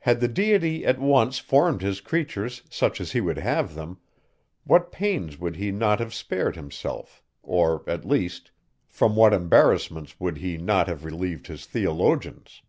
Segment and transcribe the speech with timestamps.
[0.00, 3.98] Had the Deity at once formed his creatures such as he would have them,
[4.64, 8.50] what pains would he not have spared himself, or, at least,
[8.88, 12.62] from what embarrassments would he not have relieved his theologians!